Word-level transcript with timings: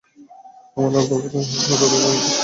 আর 0.77 0.85
আমার 0.89 1.03
বাবা 1.09 1.27
সবসময়ই 1.33 1.79
তাদের 1.79 1.89
দেনায় 1.93 2.17
থাকতেন। 2.17 2.37